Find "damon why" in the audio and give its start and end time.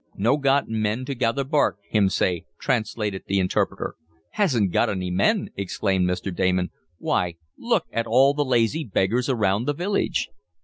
6.35-7.35